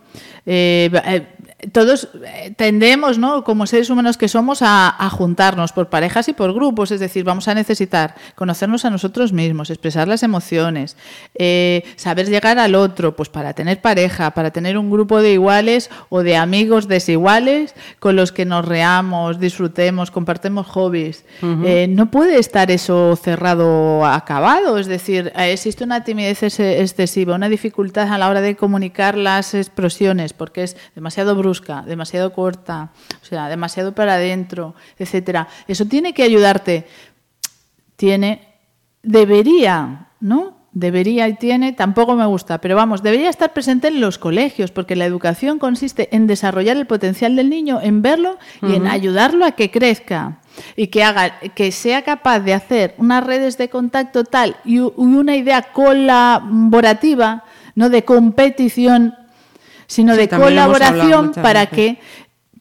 Eh, 0.46 0.90
eh, 1.06 1.26
todos 1.72 2.08
eh, 2.24 2.52
tendemos, 2.56 3.18
¿no? 3.18 3.44
como 3.44 3.66
seres 3.66 3.90
humanos 3.90 4.16
que 4.16 4.28
somos, 4.28 4.60
a, 4.62 4.94
juntarnos 5.10 5.72
por 5.72 5.88
parejas 5.88 6.28
y 6.28 6.32
por 6.32 6.52
grupos. 6.52 6.90
Es 6.90 7.00
decir, 7.00 7.24
vamos 7.24 7.48
a 7.48 7.54
necesitar 7.54 8.14
conocernos 8.34 8.84
a 8.84 8.90
nosotros 8.90 9.32
mismos, 9.32 9.70
expresar 9.70 10.08
las 10.08 10.22
emociones, 10.22 10.96
eh, 11.34 11.84
saber 11.96 12.28
llegar 12.28 12.58
al 12.58 12.74
otro, 12.74 13.16
pues 13.16 13.28
para 13.28 13.54
tener 13.54 13.80
pareja, 13.80 14.32
para 14.32 14.50
tener 14.50 14.78
un 14.78 14.90
grupo 14.90 15.22
de 15.22 15.32
iguales 15.32 15.90
o 16.08 16.22
de 16.22 16.36
amigos 16.36 16.88
desiguales 16.88 17.74
con 17.98 18.16
los 18.16 18.32
que 18.32 18.44
nos 18.44 18.64
reamos, 18.64 19.40
disfrutemos, 19.40 20.10
compartemos 20.10 20.66
hobbies. 20.66 21.24
Eh, 21.42 21.86
no 21.88 22.10
puede 22.10 22.38
estar 22.38 22.70
eso 22.70 23.16
cerrado, 23.16 24.04
acabado. 24.04 24.78
Es 24.78 24.86
decir, 24.86 25.32
existe 25.36 25.84
una 25.84 26.04
timidez 26.04 26.42
excesiva, 26.42 27.34
una 27.34 27.48
dificultad 27.48 28.12
a 28.12 28.18
la 28.18 28.28
hora 28.28 28.40
de 28.40 28.56
comunicar 28.56 29.16
las 29.16 29.54
expresiones 29.54 30.32
porque 30.32 30.62
es 30.62 30.76
demasiado 30.94 31.34
brusca, 31.56 31.82
demasiado 31.82 32.32
corta, 32.32 32.90
o 33.22 33.24
sea, 33.24 33.48
demasiado 33.48 33.94
para 33.94 34.14
adentro, 34.14 34.74
etcétera. 34.98 35.48
Eso 35.66 35.86
tiene 35.86 36.12
que 36.12 36.22
ayudarte. 36.22 36.86
Tiene, 37.96 38.48
debería, 39.02 40.08
¿no? 40.20 40.56
Debería 40.72 41.26
y 41.28 41.34
tiene, 41.36 41.72
tampoco 41.72 42.16
me 42.16 42.26
gusta, 42.26 42.60
pero 42.60 42.76
vamos, 42.76 43.02
debería 43.02 43.30
estar 43.30 43.54
presente 43.54 43.88
en 43.88 43.98
los 43.98 44.18
colegios, 44.18 44.70
porque 44.70 44.94
la 44.94 45.06
educación 45.06 45.58
consiste 45.58 46.14
en 46.14 46.26
desarrollar 46.26 46.76
el 46.76 46.86
potencial 46.86 47.34
del 47.34 47.48
niño, 47.48 47.80
en 47.80 48.02
verlo 48.02 48.36
y 48.60 48.74
en 48.74 48.86
ayudarlo 48.86 49.46
a 49.46 49.52
que 49.52 49.70
crezca 49.70 50.40
y 50.76 50.88
que 50.88 51.02
haga 51.02 51.40
que 51.54 51.72
sea 51.72 52.02
capaz 52.02 52.40
de 52.40 52.52
hacer 52.52 52.94
unas 52.98 53.24
redes 53.24 53.56
de 53.56 53.70
contacto 53.70 54.24
tal 54.24 54.56
y 54.66 54.80
una 54.80 55.36
idea 55.36 55.62
colaborativa, 55.72 57.44
no 57.74 57.88
de 57.88 58.04
competición 58.04 59.14
sino 59.86 60.16
de 60.16 60.28
colaboración 60.28 61.32
para 61.32 61.66
que 61.66 61.98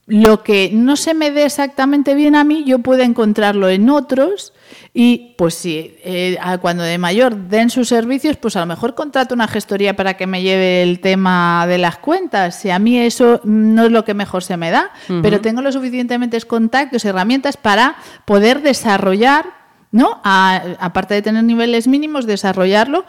lo 0.08 0.44
que 0.44 0.70
no 0.72 0.98
se 0.98 1.16
me 1.16 1.32
dé 1.32 1.46
exactamente 1.46 2.14
bien 2.14 2.36
a 2.36 2.44
mí, 2.44 2.64
yo 2.64 2.80
pueda 2.80 3.04
encontrarlo 3.04 3.70
en 3.70 3.90
otros 3.90 4.54
y 4.94 5.34
pues 5.36 5.56
si 5.56 5.96
eh, 6.04 6.38
cuando 6.62 6.84
de 6.84 7.00
mayor 7.00 7.36
den 7.36 7.72
sus 7.72 7.88
servicios, 7.90 8.38
pues 8.38 8.56
a 8.56 8.60
lo 8.60 8.68
mejor 8.68 8.94
contrato 8.94 9.34
una 9.34 9.48
gestoría 9.48 9.96
para 9.96 10.16
que 10.16 10.28
me 10.28 10.44
lleve 10.44 10.84
el 10.84 11.00
tema 11.00 11.66
de 11.68 11.80
las 11.80 11.98
cuentas. 11.98 12.60
Si 12.60 12.70
a 12.70 12.78
mí 12.78 13.00
eso 13.00 13.42
no 13.44 13.86
es 13.86 13.92
lo 13.92 14.06
que 14.06 14.14
mejor 14.14 14.44
se 14.44 14.58
me 14.58 14.70
da, 14.70 14.92
pero 15.24 15.42
tengo 15.42 15.62
los 15.62 15.74
suficientemente 15.74 16.40
contactos, 16.42 17.04
herramientas 17.04 17.58
para 17.58 17.96
poder 18.26 18.62
desarrollar, 18.62 19.46
¿no? 19.92 20.22
aparte 20.24 21.16
de 21.16 21.24
tener 21.24 21.44
niveles 21.44 21.88
mínimos, 21.88 22.28
desarrollarlo 22.28 23.06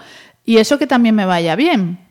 y 0.47 0.59
eso 0.59 0.79
que 0.79 0.87
también 0.87 1.15
me 1.15 1.27
vaya 1.27 1.57
bien. 1.57 2.06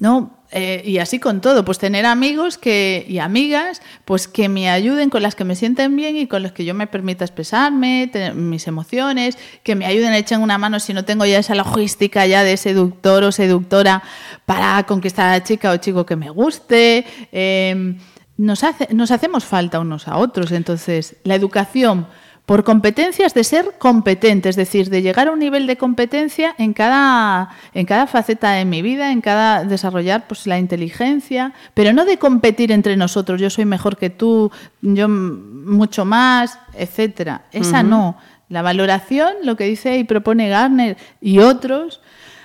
¿No? 0.00 0.40
Eh, 0.52 0.82
y 0.84 0.98
así 0.98 1.20
con 1.20 1.40
todo, 1.40 1.64
pues 1.64 1.78
tener 1.78 2.06
amigos 2.06 2.58
que, 2.58 3.06
y 3.08 3.18
amigas 3.18 3.80
pues 4.04 4.26
que 4.26 4.48
me 4.48 4.68
ayuden, 4.68 5.08
con 5.08 5.22
las 5.22 5.36
que 5.36 5.44
me 5.44 5.54
sienten 5.54 5.94
bien 5.94 6.16
y 6.16 6.26
con 6.26 6.42
las 6.42 6.50
que 6.50 6.64
yo 6.64 6.74
me 6.74 6.88
permita 6.88 7.24
expresarme, 7.24 8.10
mis 8.34 8.66
emociones, 8.66 9.38
que 9.62 9.76
me 9.76 9.86
ayuden, 9.86 10.12
echen 10.12 10.42
una 10.42 10.58
mano 10.58 10.80
si 10.80 10.92
no 10.92 11.04
tengo 11.04 11.24
ya 11.24 11.38
esa 11.38 11.54
logística 11.54 12.26
ya 12.26 12.42
de 12.42 12.56
seductor 12.56 13.22
o 13.22 13.30
seductora 13.30 14.02
para 14.44 14.82
conquistar 14.86 15.28
a 15.28 15.38
la 15.38 15.44
chica 15.44 15.70
o 15.70 15.76
chico 15.76 16.04
que 16.04 16.16
me 16.16 16.30
guste. 16.30 17.06
Em, 17.30 17.98
nos, 18.36 18.64
hace, 18.64 18.88
nos 18.92 19.12
hacemos 19.12 19.44
falta 19.44 19.78
unos 19.78 20.08
a 20.08 20.16
otros, 20.16 20.50
entonces 20.50 21.14
la 21.22 21.36
educación 21.36 22.08
por 22.50 22.64
competencias 22.64 23.32
de 23.32 23.44
ser 23.44 23.74
competente, 23.78 24.48
es 24.48 24.56
decir, 24.56 24.90
de 24.90 25.02
llegar 25.02 25.28
a 25.28 25.30
un 25.30 25.38
nivel 25.38 25.68
de 25.68 25.76
competencia 25.76 26.52
en 26.58 26.72
cada, 26.72 27.50
en 27.74 27.86
cada 27.86 28.08
faceta 28.08 28.50
de 28.50 28.64
mi 28.64 28.82
vida, 28.82 29.12
en 29.12 29.20
cada 29.20 29.62
desarrollar 29.62 30.26
pues, 30.26 30.48
la 30.48 30.58
inteligencia, 30.58 31.54
pero 31.74 31.92
no 31.92 32.04
de 32.04 32.18
competir 32.18 32.72
entre 32.72 32.96
nosotros, 32.96 33.40
yo 33.40 33.50
soy 33.50 33.66
mejor 33.66 33.96
que 33.96 34.10
tú, 34.10 34.50
yo 34.82 35.08
mucho 35.08 36.04
más, 36.04 36.58
etcétera. 36.74 37.42
Esa 37.52 37.84
no. 37.84 38.16
La 38.48 38.62
valoración, 38.62 39.32
lo 39.44 39.54
que 39.54 39.66
dice 39.66 39.98
y 39.98 40.02
propone 40.02 40.48
Garner 40.48 40.96
y 41.20 41.38
otros 41.38 42.00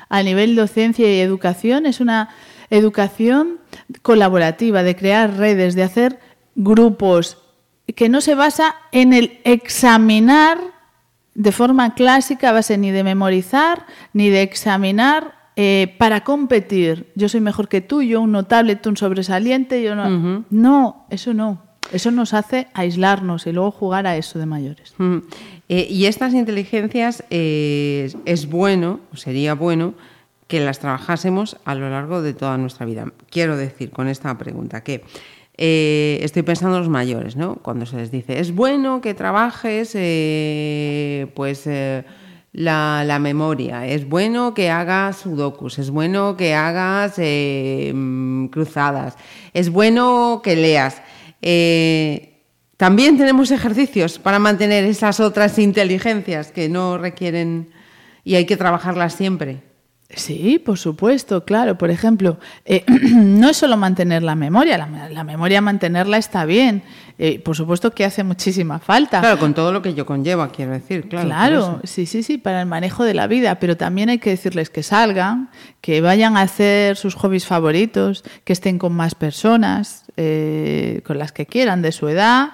a 0.07 0.21
nivel 0.21 0.55
docencia 0.55 1.11
y 1.11 1.19
educación, 1.19 1.87
es 1.87 1.99
una 1.99 2.29
educación 2.69 3.57
colaborativa, 4.03 4.83
de 4.83 4.95
crear 4.95 5.35
redes, 5.35 5.73
de 5.73 5.81
hacer 5.81 6.19
grupos 6.53 7.39
que 7.93 8.09
no 8.09 8.21
se 8.21 8.35
basa 8.35 8.75
en 8.91 9.13
el 9.13 9.39
examinar 9.43 10.57
de 11.35 11.51
forma 11.51 11.93
clásica, 11.93 12.49
a 12.49 12.53
base 12.53 12.77
ni 12.77 12.91
de 12.91 13.03
memorizar, 13.03 13.85
ni 14.13 14.29
de 14.29 14.41
examinar 14.41 15.35
eh, 15.57 15.93
para 15.97 16.23
competir. 16.23 17.11
Yo 17.15 17.29
soy 17.29 17.41
mejor 17.41 17.67
que 17.67 17.81
tú, 17.81 18.01
yo 18.01 18.21
un 18.21 18.31
notable, 18.31 18.75
tú 18.75 18.89
un 18.89 18.97
sobresaliente, 18.97 19.83
yo 19.83 19.95
no. 19.95 20.45
No, 20.49 21.05
eso 21.09 21.33
no. 21.33 21.63
Eso 21.91 22.09
nos 22.11 22.33
hace 22.33 22.67
aislarnos 22.73 23.45
y 23.45 23.51
luego 23.51 23.71
jugar 23.71 24.07
a 24.07 24.17
eso 24.17 24.39
de 24.39 24.45
mayores. 24.45 24.95
Eh, 25.69 25.87
y 25.89 26.05
estas 26.05 26.33
inteligencias 26.33 27.23
eh, 27.29 28.11
es 28.25 28.49
bueno, 28.49 28.99
sería 29.13 29.53
bueno, 29.53 29.93
que 30.47 30.59
las 30.59 30.79
trabajásemos 30.79 31.57
a 31.65 31.75
lo 31.75 31.89
largo 31.89 32.21
de 32.21 32.33
toda 32.33 32.57
nuestra 32.57 32.85
vida. 32.85 33.11
Quiero 33.29 33.57
decir 33.57 33.91
con 33.91 34.07
esta 34.07 34.37
pregunta 34.37 34.83
que 34.83 35.03
eh, 35.57 36.19
estoy 36.21 36.41
pensando 36.41 36.75
en 36.75 36.81
los 36.81 36.89
mayores, 36.89 37.37
¿no? 37.37 37.55
Cuando 37.55 37.85
se 37.85 37.95
les 37.95 38.11
dice, 38.11 38.39
es 38.39 38.53
bueno 38.53 38.99
que 38.99 39.13
trabajes 39.13 39.91
eh, 39.95 41.27
pues 41.33 41.65
eh, 41.65 42.03
la, 42.51 43.17
memoria, 43.19 43.87
es 43.87 44.07
bueno 44.07 44.53
que 44.53 44.69
hagas 44.69 45.17
sudokus, 45.17 45.79
es 45.79 45.91
bueno 45.91 46.35
que 46.35 46.53
hagas 46.53 47.15
mm, 47.17 48.47
cruzadas, 48.47 49.15
es 49.53 49.69
bueno 49.69 50.41
que 50.43 50.55
leas. 50.57 51.01
también 52.75 53.17
tenemos 53.17 53.51
ejercicios 53.51 54.19
para 54.19 54.39
mantener 54.39 54.83
esas 54.83 55.21
otras 55.21 55.57
inteligencias 55.57 56.51
que 56.51 56.67
no 56.67 56.97
requieren 56.97 57.69
y 58.25 58.35
hay 58.35 58.45
que 58.45 58.57
trabajarlas 58.57 59.13
siempre. 59.13 59.74
Sí, 60.15 60.59
por 60.59 60.77
supuesto, 60.77 61.43
claro. 61.43 61.77
Por 61.77 61.91
ejemplo, 61.91 62.37
eh, 62.63 62.83
no 62.87 63.49
es 63.49 63.57
solo 63.57 63.77
mantener 63.77 64.23
la 64.23 64.35
memoria, 64.35 64.77
la, 64.77 65.23
memoria 65.23 65.61
mantenerla 65.61 66.17
está 66.17 66.45
bien. 66.45 66.83
Eh, 67.17 67.39
por 67.39 67.55
supuesto 67.55 67.91
que 67.91 68.03
hace 68.03 68.23
muchísima 68.23 68.79
falta. 68.79 69.19
Claro, 69.19 69.39
con 69.39 69.53
todo 69.53 69.71
lo 69.71 69.81
que 69.81 69.93
yo 69.93 70.05
conlleva, 70.05 70.51
quiero 70.51 70.71
decir, 70.71 71.07
claro. 71.07 71.27
Claro, 71.27 71.81
sí, 71.83 72.05
sí, 72.05 72.23
sí, 72.23 72.37
para 72.37 72.61
el 72.61 72.67
manejo 72.67 73.03
de 73.03 73.13
la 73.13 73.27
vida, 73.27 73.59
pero 73.59 73.77
también 73.77 74.09
hay 74.09 74.19
que 74.19 74.31
decirles 74.31 74.69
que 74.69 74.83
salgan, 74.83 75.49
que 75.79 76.01
vayan 76.01 76.35
a 76.35 76.41
hacer 76.41 76.97
sus 76.97 77.15
hobbies 77.15 77.45
favoritos, 77.45 78.23
que 78.43 78.53
estén 78.53 78.79
con 78.79 78.93
más 78.93 79.15
personas, 79.15 80.05
eh, 80.17 81.01
con 81.05 81.17
las 81.17 81.31
que 81.31 81.45
quieran, 81.45 81.81
de 81.81 81.91
su 81.91 82.09
edad 82.09 82.49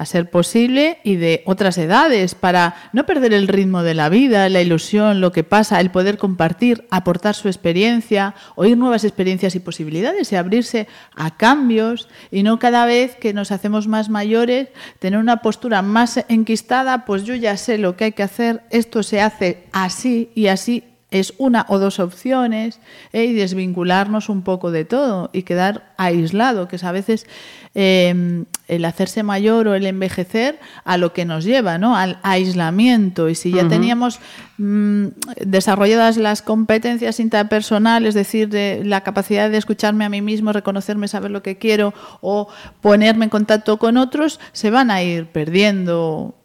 a 0.00 0.06
ser 0.06 0.30
posible 0.30 0.96
y 1.04 1.16
de 1.16 1.42
otras 1.44 1.76
edades 1.76 2.34
para 2.34 2.74
no 2.94 3.04
perder 3.04 3.34
el 3.34 3.48
ritmo 3.48 3.82
de 3.82 3.92
la 3.92 4.08
vida, 4.08 4.48
la 4.48 4.62
ilusión, 4.62 5.20
lo 5.20 5.30
que 5.30 5.44
pasa, 5.44 5.78
el 5.78 5.90
poder 5.90 6.16
compartir, 6.16 6.86
aportar 6.90 7.34
su 7.34 7.48
experiencia, 7.48 8.34
oír 8.54 8.78
nuevas 8.78 9.04
experiencias 9.04 9.54
y 9.56 9.60
posibilidades 9.60 10.32
y 10.32 10.36
abrirse 10.36 10.88
a 11.14 11.36
cambios 11.36 12.08
y 12.30 12.42
no 12.42 12.58
cada 12.58 12.86
vez 12.86 13.14
que 13.16 13.34
nos 13.34 13.52
hacemos 13.52 13.88
más 13.88 14.08
mayores 14.08 14.68
tener 15.00 15.20
una 15.20 15.42
postura 15.42 15.82
más 15.82 16.24
enquistada, 16.28 17.04
pues 17.04 17.24
yo 17.24 17.34
ya 17.34 17.58
sé 17.58 17.76
lo 17.76 17.96
que 17.96 18.04
hay 18.04 18.12
que 18.12 18.22
hacer, 18.22 18.62
esto 18.70 19.02
se 19.02 19.20
hace 19.20 19.66
así 19.70 20.30
y 20.34 20.46
así 20.46 20.89
es 21.10 21.34
una 21.38 21.66
o 21.68 21.78
dos 21.78 21.98
opciones 21.98 22.78
¿eh? 23.12 23.24
y 23.24 23.32
desvincularnos 23.32 24.28
un 24.28 24.42
poco 24.42 24.70
de 24.70 24.84
todo 24.84 25.30
y 25.32 25.42
quedar 25.42 25.92
aislado, 25.96 26.68
que 26.68 26.76
es 26.76 26.84
a 26.84 26.92
veces 26.92 27.26
em, 27.74 28.44
el 28.68 28.84
hacerse 28.84 29.22
mayor 29.22 29.66
o 29.66 29.74
el 29.74 29.86
envejecer 29.86 30.60
a 30.84 30.96
lo 30.96 31.12
que 31.12 31.24
nos 31.24 31.44
lleva, 31.44 31.78
¿no? 31.78 31.96
Al 31.96 32.18
aislamiento. 32.22 33.28
Y 33.28 33.34
si 33.34 33.50
ya 33.50 33.66
teníamos 33.66 34.20
mm, 34.58 35.06
desarrolladas 35.44 36.16
las 36.16 36.42
competencias 36.42 37.18
interpersonales, 37.18 38.10
es 38.10 38.14
decir, 38.14 38.48
de 38.48 38.82
la 38.84 39.02
capacidad 39.02 39.50
de 39.50 39.58
escucharme 39.58 40.04
a 40.04 40.08
mí 40.08 40.22
mismo, 40.22 40.52
reconocerme, 40.52 41.08
saber 41.08 41.32
lo 41.32 41.42
que 41.42 41.58
quiero 41.58 41.92
o 42.20 42.48
ponerme 42.80 43.24
en 43.24 43.30
contacto 43.30 43.78
con 43.78 43.96
otros, 43.96 44.38
se 44.52 44.70
van 44.70 44.90
a 44.90 45.02
ir 45.02 45.26
perdiendo 45.26 46.36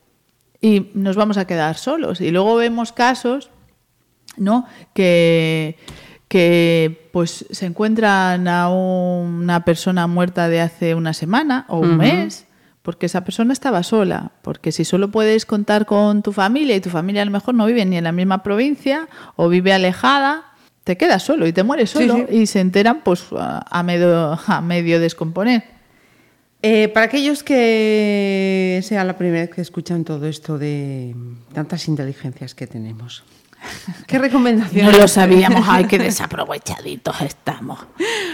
y 0.59 0.89
nos 0.95 1.15
vamos 1.15 1.37
a 1.37 1.45
quedar 1.45 1.77
solos. 1.77 2.19
Y 2.21 2.31
luego 2.31 2.55
vemos 2.55 2.91
casos 2.91 3.51
¿no? 4.37 4.65
Que, 4.93 5.77
que 6.27 7.09
pues 7.11 7.45
se 7.51 7.65
encuentran 7.65 8.47
a 8.47 8.69
una 8.69 9.63
persona 9.65 10.07
muerta 10.07 10.49
de 10.49 10.61
hace 10.61 10.95
una 10.95 11.13
semana 11.13 11.65
o 11.69 11.79
un 11.79 11.97
mes, 11.97 12.45
porque 12.81 13.05
esa 13.05 13.23
persona 13.23 13.53
estaba 13.53 13.83
sola, 13.83 14.31
porque 14.41 14.71
si 14.71 14.85
solo 14.85 15.11
puedes 15.11 15.45
contar 15.45 15.85
con 15.85 16.21
tu 16.21 16.31
familia 16.31 16.75
y 16.75 16.81
tu 16.81 16.89
familia 16.89 17.21
a 17.21 17.25
lo 17.25 17.31
mejor 17.31 17.55
no 17.55 17.65
vive 17.65 17.85
ni 17.85 17.97
en 17.97 18.03
la 18.03 18.11
misma 18.11 18.43
provincia 18.43 19.07
o 19.35 19.49
vive 19.49 19.73
alejada, 19.73 20.43
te 20.83 20.97
quedas 20.97 21.23
solo 21.23 21.47
y 21.47 21.53
te 21.53 21.63
mueres 21.63 21.89
solo 21.89 22.25
y 22.29 22.45
se 22.45 22.59
enteran 22.59 23.01
pues 23.03 23.25
a 23.31 23.83
medio, 23.83 24.39
a 24.47 24.61
medio 24.61 24.99
descomponer. 24.99 25.75
Eh, 26.67 26.87
para 26.87 27.05
aquellos 27.05 27.43
que 27.43 28.79
sea 28.83 29.03
la 29.03 29.19
primera 29.19 29.41
vez 29.41 29.51
que 29.51 29.61
escuchan 29.61 30.03
todo 30.03 30.25
esto 30.25 30.57
de 30.57 31.15
tantas 31.53 31.87
inteligencias 31.87 32.55
que 32.55 32.65
tenemos, 32.65 33.23
¿Qué 34.07 34.19
recomendación? 34.19 34.85
No 34.85 34.97
lo 34.97 35.07
sabíamos, 35.07 35.65
ay, 35.67 35.85
qué 35.85 35.97
desaprovechaditos 35.97 37.21
estamos. 37.21 37.79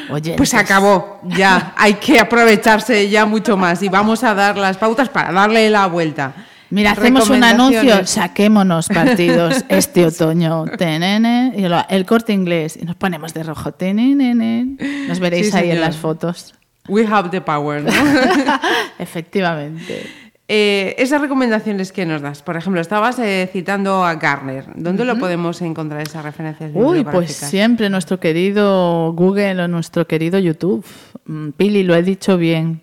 Oye, 0.09 0.35
pues 0.35 0.53
acabó, 0.53 1.19
ya, 1.23 1.73
hay 1.77 1.95
que 1.95 2.19
aprovecharse 2.19 3.09
ya 3.09 3.25
mucho 3.25 3.57
más 3.57 3.81
y 3.83 3.89
vamos 3.89 4.23
a 4.23 4.33
dar 4.33 4.57
las 4.57 4.77
pautas 4.77 5.09
para 5.09 5.31
darle 5.31 5.69
la 5.69 5.87
vuelta. 5.87 6.33
Mira, 6.69 6.91
hacemos 6.91 7.29
un 7.29 7.43
anuncio, 7.43 8.05
saquémonos 8.07 8.87
partidos 8.87 9.65
este 9.69 10.05
otoño, 10.05 10.65
tenene, 10.77 11.53
y 11.57 11.65
el 11.93 12.05
corte 12.05 12.31
inglés, 12.31 12.77
y 12.81 12.85
nos 12.85 12.95
ponemos 12.95 13.33
de 13.33 13.43
rojo, 13.43 13.73
tenene, 13.73 14.77
nos 15.07 15.19
veréis 15.19 15.53
ahí 15.53 15.71
en 15.71 15.81
las 15.81 15.97
fotos. 15.97 16.53
We 16.87 17.05
have 17.05 17.29
the 17.29 17.41
power, 17.41 17.83
¿no? 17.83 17.91
Efectivamente. 18.99 20.09
Eh, 20.53 20.95
esas 21.01 21.21
recomendaciones 21.21 21.93
que 21.93 22.05
nos 22.05 22.21
das, 22.21 22.41
por 22.41 22.57
ejemplo, 22.57 22.81
estabas 22.81 23.17
eh, 23.19 23.49
citando 23.53 24.03
a 24.03 24.15
Garner. 24.15 24.65
¿Dónde 24.75 25.05
lo 25.05 25.17
podemos 25.17 25.61
encontrar 25.61 26.01
esas 26.01 26.25
referencias 26.25 26.71
Uy, 26.73 27.05
pues 27.05 27.31
siempre 27.31 27.89
nuestro 27.89 28.19
querido 28.19 29.13
Google 29.13 29.61
o 29.63 29.69
nuestro 29.69 30.05
querido 30.07 30.39
YouTube. 30.39 30.85
Mm, 31.23 31.51
Pili, 31.51 31.83
lo 31.83 31.95
he 31.95 32.03
dicho 32.03 32.35
bien. 32.35 32.81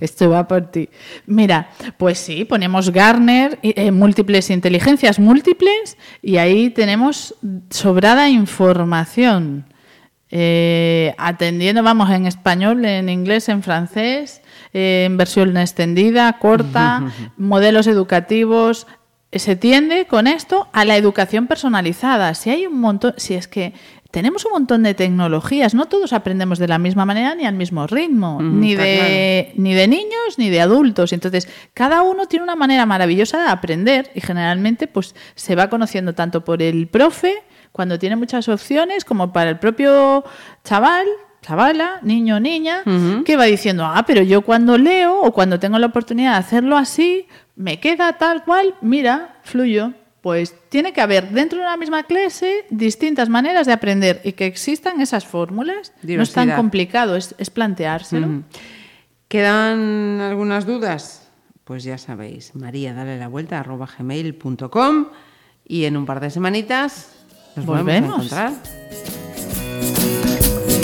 Esto 0.00 0.30
va 0.30 0.46
por 0.46 0.70
ti. 0.70 0.88
Mira, 1.26 1.68
pues 1.98 2.18
sí, 2.18 2.44
ponemos 2.44 2.92
Garner, 2.92 3.58
eh, 3.64 3.90
múltiples 3.90 4.48
inteligencias 4.50 5.18
múltiples, 5.18 5.98
y 6.22 6.36
ahí 6.36 6.70
tenemos 6.70 7.34
sobrada 7.70 8.28
información. 8.28 9.64
atendiendo, 11.18 11.82
vamos, 11.82 12.08
en 12.10 12.26
español, 12.26 12.84
en 12.84 13.08
inglés, 13.08 13.48
en 13.48 13.64
francés, 13.64 14.42
en 14.74 15.16
versión 15.16 15.56
extendida, 15.56 16.38
corta, 16.38 17.04
modelos 17.38 17.86
educativos. 17.86 18.86
Se 19.32 19.56
tiende 19.56 20.06
con 20.06 20.26
esto 20.26 20.68
a 20.72 20.84
la 20.84 20.96
educación 20.96 21.46
personalizada. 21.46 22.34
Si 22.34 22.50
hay 22.50 22.66
un 22.66 22.80
montón, 22.80 23.14
si 23.16 23.34
es 23.34 23.48
que 23.48 23.72
tenemos 24.10 24.44
un 24.44 24.52
montón 24.52 24.84
de 24.84 24.94
tecnologías, 24.94 25.74
no 25.74 25.86
todos 25.86 26.12
aprendemos 26.12 26.60
de 26.60 26.68
la 26.68 26.78
misma 26.78 27.04
manera 27.04 27.34
ni 27.34 27.46
al 27.46 27.54
mismo 27.54 27.86
ritmo, 27.88 28.40
ni, 28.40 28.76
de, 28.76 29.52
ni 29.56 29.74
de 29.74 29.88
niños 29.88 30.38
ni 30.38 30.50
de 30.50 30.60
adultos. 30.60 31.12
Entonces, 31.12 31.48
cada 31.72 32.02
uno 32.02 32.26
tiene 32.26 32.44
una 32.44 32.54
manera 32.54 32.86
maravillosa 32.86 33.42
de 33.42 33.50
aprender 33.50 34.12
y 34.14 34.20
generalmente 34.20 34.86
pues 34.86 35.16
se 35.34 35.56
va 35.56 35.68
conociendo 35.68 36.14
tanto 36.14 36.44
por 36.44 36.62
el 36.62 36.86
profe, 36.86 37.34
cuando 37.72 37.98
tiene 37.98 38.14
muchas 38.14 38.48
opciones, 38.48 39.04
como 39.04 39.32
para 39.32 39.50
el 39.50 39.58
propio 39.58 40.22
chaval, 40.62 41.06
chavala, 41.44 41.98
niño, 42.00 42.40
niña, 42.40 42.82
que 43.26 43.36
va 43.36 43.44
diciendo, 43.44 43.84
ah, 43.84 44.04
pero 44.06 44.22
yo 44.22 44.40
cuando 44.40 44.78
leo 44.78 45.20
o 45.20 45.32
cuando 45.32 45.60
tengo 45.60 45.78
la 45.78 45.88
oportunidad 45.88 46.32
de 46.32 46.38
hacerlo 46.38 46.78
así, 46.78 47.26
me 47.54 47.80
queda 47.80 48.14
tal 48.14 48.44
cual, 48.44 48.74
mira, 48.80 49.36
fluyo. 49.42 49.92
Pues 50.22 50.54
tiene 50.70 50.94
que 50.94 51.02
haber 51.02 51.28
dentro 51.28 51.58
de 51.58 51.66
una 51.66 51.76
misma 51.76 52.04
clase 52.04 52.64
distintas 52.70 53.28
maneras 53.28 53.66
de 53.66 53.74
aprender 53.74 54.22
y 54.24 54.32
que 54.32 54.46
existan 54.46 55.02
esas 55.02 55.26
fórmulas. 55.26 55.92
No 56.02 56.22
es 56.22 56.32
tan 56.32 56.50
complicado, 56.52 57.14
es, 57.14 57.34
planteárselo. 57.52 58.42
¿Quedan 59.28 60.22
algunas 60.22 60.64
dudas? 60.64 61.28
Pues 61.64 61.84
ya 61.84 61.98
sabéis, 61.98 62.54
María, 62.54 62.94
dale 62.94 63.18
la 63.18 63.28
vuelta 63.28 63.60
arroba 63.60 63.86
gmail.com 63.98 65.08
y 65.66 65.84
en 65.84 65.98
un 65.98 66.06
par 66.06 66.20
de 66.20 66.30
semanitas 66.30 67.12
nos 67.54 67.66
volvemos 67.66 68.32
a 68.32 68.48
encontrar. 68.48 70.23